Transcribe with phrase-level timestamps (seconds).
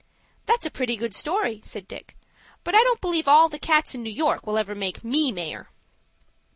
[0.47, 2.17] "That's a pretty good story," said Dick;
[2.63, 5.69] "but I don't believe all the cats in New York will ever make me mayor."